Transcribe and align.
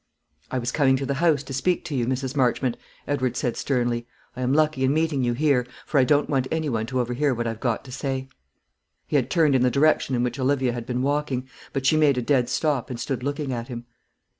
"I 0.49 0.57
was 0.57 0.71
coming 0.71 0.95
to 0.95 1.05
the 1.05 1.13
house 1.21 1.43
to 1.43 1.53
speak 1.53 1.85
to 1.85 1.95
you, 1.95 2.07
Mrs. 2.07 2.35
Marchmont," 2.35 2.75
Edward 3.07 3.37
said 3.37 3.55
sternly. 3.55 4.07
"I 4.35 4.41
am 4.41 4.51
lucky 4.51 4.83
in 4.83 4.95
meeting 4.95 5.23
you 5.23 5.33
here, 5.33 5.63
for 5.85 5.99
I 5.99 6.05
don't 6.05 6.27
want 6.27 6.47
any 6.49 6.69
one 6.69 6.87
to 6.87 6.99
overhear 6.99 7.35
what 7.35 7.45
I've 7.45 7.59
got 7.59 7.85
to 7.85 7.91
say." 7.91 8.27
He 9.05 9.15
had 9.15 9.29
turned 9.29 9.53
in 9.53 9.61
the 9.61 9.69
direction 9.69 10.15
in 10.15 10.23
which 10.23 10.39
Olivia 10.39 10.73
had 10.73 10.87
been 10.87 11.03
walking; 11.03 11.47
but 11.71 11.85
she 11.85 11.97
made 11.97 12.17
a 12.17 12.21
dead 12.23 12.49
stop, 12.49 12.89
and 12.89 12.99
stood 12.99 13.21
looking 13.21 13.53
at 13.53 13.67
him. 13.67 13.85